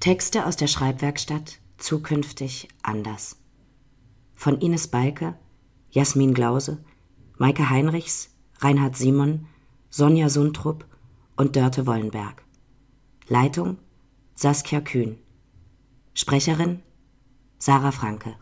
Texte 0.00 0.46
aus 0.46 0.56
der 0.56 0.66
Schreibwerkstatt 0.66 1.60
Zukünftig 1.76 2.68
anders. 2.82 3.36
Von 4.34 4.58
Ines 4.58 4.88
Balke, 4.88 5.34
Jasmin 5.90 6.32
Glause, 6.32 6.82
Maike 7.36 7.68
Heinrichs, 7.68 8.30
Reinhard 8.60 8.96
Simon, 8.96 9.46
Sonja 9.90 10.30
Sundrup 10.30 10.86
und 11.36 11.54
Dörte 11.54 11.86
Wollenberg. 11.86 12.42
Leitung 13.28 13.76
Saskia 14.34 14.80
Kühn. 14.80 15.18
Sprecherin 16.14 16.80
Sarah 17.58 17.92
Franke 17.92 18.36